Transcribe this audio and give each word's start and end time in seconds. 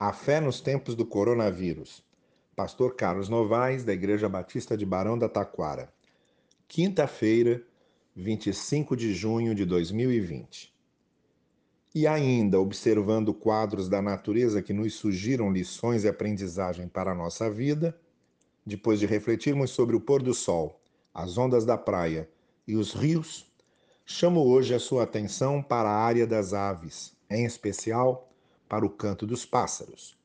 A 0.00 0.12
fé 0.12 0.40
nos 0.40 0.60
tempos 0.60 0.94
do 0.94 1.04
coronavírus. 1.04 2.04
Pastor 2.54 2.94
Carlos 2.94 3.28
Novaes, 3.28 3.82
da 3.82 3.92
Igreja 3.92 4.28
Batista 4.28 4.76
de 4.76 4.86
Barão 4.86 5.18
da 5.18 5.28
Taquara. 5.28 5.92
Quinta-feira, 6.68 7.60
25 8.14 8.96
de 8.96 9.12
junho 9.12 9.56
de 9.56 9.64
2020. 9.64 10.72
E 11.92 12.06
ainda, 12.06 12.60
observando 12.60 13.34
quadros 13.34 13.88
da 13.88 14.00
natureza 14.00 14.62
que 14.62 14.72
nos 14.72 14.94
sugiram 14.94 15.50
lições 15.50 16.04
e 16.04 16.08
aprendizagem 16.08 16.86
para 16.86 17.10
a 17.10 17.14
nossa 17.16 17.50
vida, 17.50 18.00
depois 18.64 19.00
de 19.00 19.06
refletirmos 19.06 19.72
sobre 19.72 19.96
o 19.96 20.00
pôr 20.00 20.22
do 20.22 20.32
sol, 20.32 20.80
as 21.12 21.36
ondas 21.36 21.64
da 21.64 21.76
praia 21.76 22.30
e 22.68 22.76
os 22.76 22.92
rios, 22.92 23.52
chamo 24.06 24.46
hoje 24.46 24.72
a 24.76 24.78
sua 24.78 25.02
atenção 25.02 25.60
para 25.60 25.90
a 25.90 26.00
área 26.00 26.24
das 26.24 26.54
aves, 26.54 27.16
em 27.28 27.44
especial 27.44 28.27
para 28.68 28.84
o 28.84 28.90
canto 28.90 29.26
dos 29.26 29.46
pássaros. 29.46 30.18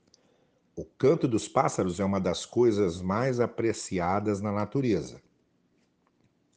O 0.75 0.83
canto 0.83 1.27
dos 1.27 1.47
pássaros 1.47 1.99
é 1.99 2.03
uma 2.03 2.19
das 2.19 2.45
coisas 2.45 3.01
mais 3.01 3.39
apreciadas 3.39 4.41
na 4.41 4.51
natureza. 4.51 5.21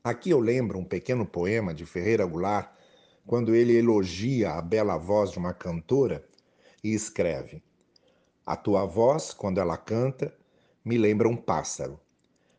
Aqui 0.02 0.30
eu 0.30 0.40
lembro 0.40 0.78
um 0.78 0.84
pequeno 0.84 1.26
poema 1.26 1.74
de 1.74 1.84
Ferreira 1.84 2.24
Goulart, 2.24 2.72
quando 3.26 3.54
ele 3.54 3.76
elogia 3.76 4.52
a 4.52 4.62
bela 4.62 4.96
voz 4.96 5.30
de 5.30 5.38
uma 5.38 5.52
cantora 5.52 6.24
e 6.82 6.94
escreve: 6.94 7.62
A 8.44 8.56
tua 8.56 8.86
voz, 8.86 9.32
quando 9.34 9.58
ela 9.58 9.76
canta, 9.76 10.32
me 10.84 10.96
lembra 10.96 11.28
um 11.28 11.36
pássaro, 11.36 12.00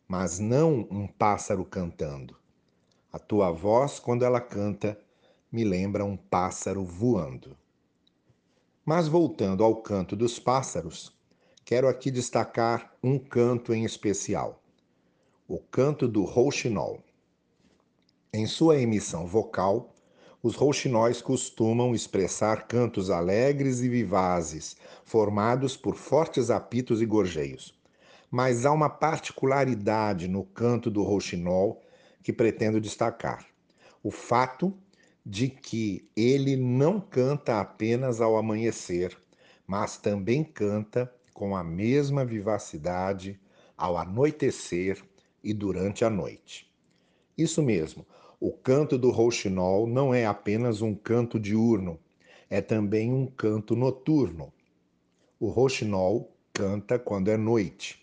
mas 0.07 0.39
não 0.39 0.88
um 0.91 1.07
pássaro 1.07 1.66
cantando. 1.66 2.38
A 3.11 3.17
tua 3.17 3.49
voz, 3.52 3.97
quando 3.97 4.23
ela 4.23 4.41
canta, 4.41 4.99
me 5.52 5.63
lembra 5.63 6.03
um 6.05 6.17
pássaro 6.17 6.83
voando. 6.83 7.57
Mas 8.89 9.09
voltando 9.09 9.65
ao 9.65 9.75
canto 9.75 10.15
dos 10.15 10.39
pássaros, 10.39 11.13
quero 11.65 11.89
aqui 11.89 12.09
destacar 12.09 12.93
um 13.03 13.19
canto 13.19 13.73
em 13.73 13.83
especial, 13.83 14.63
o 15.45 15.59
canto 15.59 16.07
do 16.07 16.23
rouxinol. 16.23 17.03
Em 18.31 18.47
sua 18.47 18.79
emissão 18.79 19.27
vocal, 19.27 19.94
os 20.41 20.55
rouxinóis 20.55 21.21
costumam 21.21 21.94
expressar 21.94 22.66
cantos 22.66 23.09
alegres 23.09 23.81
e 23.81 23.89
vivazes, 23.89 24.77
formados 25.03 25.75
por 25.75 25.97
fortes 25.97 26.49
apitos 26.49 27.01
e 27.01 27.05
gorjeios. 27.05 27.77
Mas 28.31 28.66
há 28.66 28.72
uma 28.72 28.89
particularidade 28.89 30.29
no 30.29 30.45
canto 30.45 30.89
do 30.89 31.03
rouxinol 31.03 31.83
que 32.23 32.31
pretendo 32.31 32.79
destacar: 32.79 33.45
o 34.01 34.11
fato 34.11 34.73
de 35.30 35.50
que 35.50 36.09
ele 36.16 36.56
não 36.56 37.02
canta 37.02 37.59
apenas 37.59 38.22
ao 38.22 38.38
amanhecer, 38.38 39.17
mas 39.67 39.97
também 39.97 40.42
canta 40.42 41.14
com 41.34 41.53
a 41.53 41.66
mesma 41.66 42.23
vivacidade 42.23 43.38
ao 43.75 43.97
anoitecer 43.97 45.03
e 45.44 45.53
durante 45.53 46.06
a 46.06 46.09
noite. 46.09 46.73
Isso 47.38 47.61
mesmo, 47.61 48.08
o 48.39 48.53
canto 48.53 48.97
do 48.97 49.11
rouxinol 49.11 49.86
não 49.86 50.14
é 50.14 50.25
apenas 50.25 50.81
um 50.81 50.95
canto 50.95 51.38
diurno, 51.38 52.00
é 52.50 52.62
também 52.62 53.12
um 53.12 53.25
canto 53.25 53.75
noturno. 53.75 54.53
O 55.38 55.50
rouxinol 55.50 56.34
canta 56.53 56.97
quando 56.97 57.28
é 57.28 57.36
noite. 57.36 58.02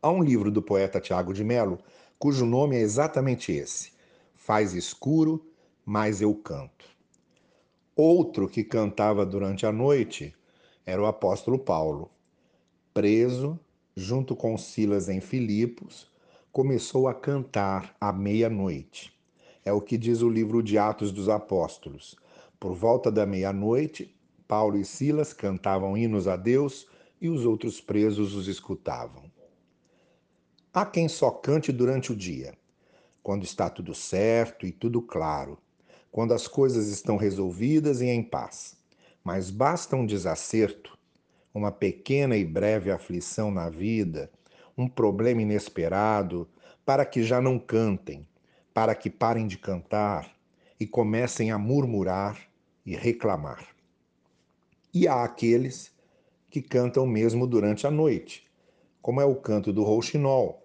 Há 0.00 0.12
um 0.12 0.22
livro 0.22 0.52
do 0.52 0.62
poeta 0.62 1.00
Tiago 1.00 1.34
de 1.34 1.42
Melo 1.42 1.80
cujo 2.20 2.46
nome 2.46 2.76
é 2.76 2.80
exatamente 2.80 3.50
esse: 3.50 3.90
Faz 4.32 4.74
escuro 4.74 5.44
mas 5.84 6.20
eu 6.20 6.34
canto. 6.34 6.86
Outro 7.96 8.48
que 8.48 8.64
cantava 8.64 9.24
durante 9.24 9.66
a 9.66 9.72
noite 9.72 10.34
era 10.84 11.00
o 11.00 11.06
apóstolo 11.06 11.58
Paulo. 11.58 12.10
Preso, 12.92 13.58
junto 13.96 14.34
com 14.34 14.58
Silas 14.58 15.08
em 15.08 15.20
Filipos, 15.20 16.10
começou 16.50 17.08
a 17.08 17.14
cantar 17.14 17.96
à 18.00 18.12
meia-noite. 18.12 19.12
É 19.64 19.72
o 19.72 19.80
que 19.80 19.96
diz 19.96 20.22
o 20.22 20.28
livro 20.28 20.62
de 20.62 20.76
Atos 20.76 21.10
dos 21.12 21.28
Apóstolos. 21.28 22.16
Por 22.58 22.74
volta 22.74 23.10
da 23.10 23.26
meia-noite, 23.26 24.14
Paulo 24.46 24.76
e 24.76 24.84
Silas 24.84 25.32
cantavam 25.32 25.96
hinos 25.96 26.28
a 26.28 26.36
Deus 26.36 26.86
e 27.20 27.28
os 27.28 27.46
outros 27.46 27.80
presos 27.80 28.34
os 28.34 28.48
escutavam. 28.48 29.30
Há 30.72 30.84
quem 30.84 31.08
só 31.08 31.30
cante 31.30 31.72
durante 31.72 32.12
o 32.12 32.16
dia, 32.16 32.54
quando 33.22 33.44
está 33.44 33.70
tudo 33.70 33.94
certo 33.94 34.66
e 34.66 34.72
tudo 34.72 35.00
claro, 35.00 35.58
quando 36.14 36.32
as 36.32 36.46
coisas 36.46 36.86
estão 36.90 37.16
resolvidas 37.16 38.00
e 38.00 38.06
em 38.06 38.22
paz. 38.22 38.76
Mas 39.24 39.50
basta 39.50 39.96
um 39.96 40.06
desacerto, 40.06 40.96
uma 41.52 41.72
pequena 41.72 42.36
e 42.36 42.44
breve 42.44 42.92
aflição 42.92 43.50
na 43.50 43.68
vida, 43.68 44.30
um 44.78 44.86
problema 44.86 45.42
inesperado, 45.42 46.48
para 46.86 47.04
que 47.04 47.24
já 47.24 47.40
não 47.40 47.58
cantem, 47.58 48.28
para 48.72 48.94
que 48.94 49.10
parem 49.10 49.48
de 49.48 49.58
cantar 49.58 50.32
e 50.78 50.86
comecem 50.86 51.50
a 51.50 51.58
murmurar 51.58 52.38
e 52.86 52.94
reclamar. 52.94 53.66
E 54.94 55.08
há 55.08 55.24
aqueles 55.24 55.92
que 56.48 56.62
cantam 56.62 57.08
mesmo 57.08 57.44
durante 57.44 57.88
a 57.88 57.90
noite, 57.90 58.48
como 59.02 59.20
é 59.20 59.24
o 59.24 59.34
canto 59.34 59.72
do 59.72 59.82
rouxinol, 59.82 60.64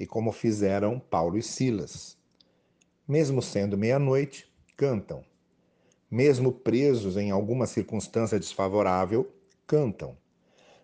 e 0.00 0.04
como 0.04 0.32
fizeram 0.32 0.98
Paulo 0.98 1.38
e 1.38 1.42
Silas. 1.44 2.18
Mesmo 3.06 3.40
sendo 3.40 3.78
meia-noite, 3.78 4.49
cantam. 4.80 5.22
Mesmo 6.10 6.50
presos 6.50 7.18
em 7.18 7.30
alguma 7.30 7.66
circunstância 7.66 8.40
desfavorável, 8.40 9.30
cantam. 9.66 10.16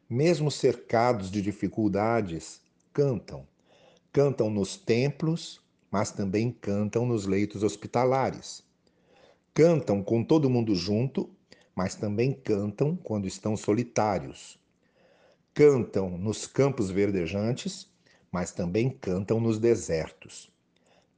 Mesmo 0.06 0.50
cercados 0.50 1.30
de 1.30 1.40
dificuldades, 1.40 2.60
cantam. 2.92 3.48
Cantam 4.12 4.50
nos 4.50 4.76
templos, 4.76 5.62
mas 5.90 6.10
também 6.10 6.50
cantam 6.50 7.06
nos 7.06 7.24
leitos 7.24 7.62
hospitalares. 7.62 8.62
Cantam 9.54 10.02
com 10.02 10.22
todo 10.22 10.50
mundo 10.50 10.74
junto, 10.74 11.30
mas 11.74 11.94
também 11.94 12.34
cantam 12.34 12.96
quando 12.96 13.26
estão 13.26 13.56
solitários. 13.56 14.58
Cantam 15.54 16.18
nos 16.18 16.46
campos 16.46 16.90
verdejantes, 16.90 17.90
mas 18.30 18.52
também 18.52 18.90
cantam 18.90 19.40
nos 19.40 19.58
desertos. 19.58 20.52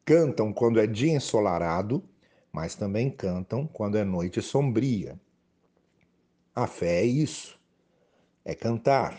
Cantam 0.04 0.52
quando 0.52 0.78
é 0.78 0.86
dia 0.86 1.12
ensolarado, 1.12 2.04
mas 2.52 2.74
também 2.74 3.10
cantam 3.10 3.66
quando 3.66 3.98
é 3.98 4.04
noite 4.04 4.40
sombria. 4.42 5.18
A 6.54 6.66
fé 6.66 7.02
é 7.02 7.04
isso. 7.04 7.58
É 8.44 8.54
cantar. 8.54 9.16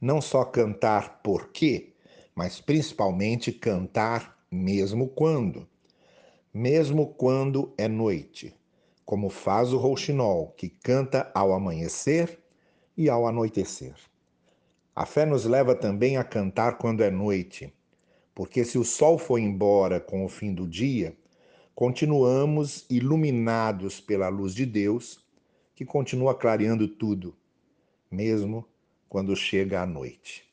Não 0.00 0.20
só 0.20 0.44
cantar 0.44 1.20
por 1.22 1.48
quê, 1.48 1.92
mas 2.34 2.60
principalmente 2.60 3.52
cantar 3.52 4.38
mesmo 4.50 5.08
quando. 5.08 5.68
Mesmo 6.52 7.06
quando 7.14 7.72
é 7.78 7.88
noite, 7.88 8.54
como 9.04 9.30
faz 9.30 9.72
o 9.72 9.78
rouxinol, 9.78 10.48
que 10.56 10.68
canta 10.68 11.30
ao 11.34 11.52
amanhecer 11.52 12.38
e 12.96 13.08
ao 13.08 13.26
anoitecer. 13.26 13.94
A 14.94 15.06
fé 15.06 15.24
nos 15.24 15.44
leva 15.46 15.74
também 15.74 16.18
a 16.18 16.24
cantar 16.24 16.76
quando 16.76 17.02
é 17.02 17.10
noite, 17.10 17.72
porque 18.34 18.64
se 18.64 18.78
o 18.78 18.84
sol 18.84 19.16
for 19.16 19.38
embora 19.38 19.98
com 19.98 20.24
o 20.24 20.28
fim 20.28 20.52
do 20.52 20.66
dia, 20.66 21.16
continuamos 21.74 22.84
iluminados 22.90 24.00
pela 24.00 24.28
luz 24.28 24.54
de 24.54 24.66
Deus, 24.66 25.24
que 25.74 25.84
continua 25.84 26.34
clareando 26.34 26.86
tudo, 26.86 27.34
mesmo 28.10 28.66
quando 29.08 29.34
chega 29.34 29.82
a 29.82 29.86
noite. 29.86 30.50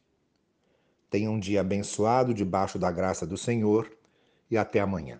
Tenha 1.09 1.29
um 1.29 1.39
dia 1.39 1.61
abençoado 1.61 2.33
debaixo 2.33 2.77
da 2.77 2.91
graça 2.91 3.25
do 3.25 3.37
Senhor 3.37 3.91
e 4.49 4.57
até 4.57 4.79
amanhã. 4.79 5.19